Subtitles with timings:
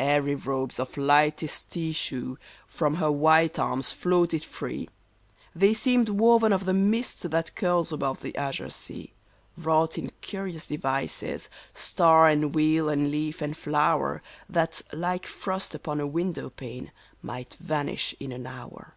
[0.00, 2.36] Airy robes of lightest tissue
[2.66, 4.88] from her white arms floated free;
[5.54, 9.12] They seemed woven of the mist that curls above the azure sea,
[9.56, 14.20] Wrought in curious devices, star and wheel and leaf and flower.
[14.48, 16.90] That, like frost upon a window pane,
[17.22, 18.94] might vanish in an hour.